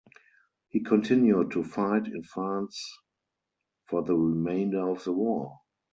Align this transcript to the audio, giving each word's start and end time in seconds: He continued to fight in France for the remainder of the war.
He 0.69 0.79
continued 0.79 1.51
to 1.51 1.63
fight 1.63 2.07
in 2.07 2.23
France 2.23 2.83
for 3.85 4.01
the 4.01 4.15
remainder 4.15 4.89
of 4.89 5.03
the 5.03 5.13
war. 5.13 5.59